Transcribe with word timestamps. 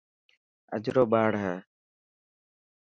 اجرو 0.75 1.03
ٻاڙ 1.11 1.31
هي. 1.43 1.55